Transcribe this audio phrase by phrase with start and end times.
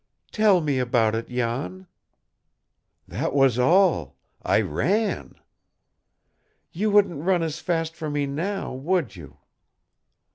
[0.31, 1.85] "Tell me about it, Jan."
[3.07, 5.35] "That was all I ran."
[6.71, 9.37] "You wouldn't run as fast for me now, would you?"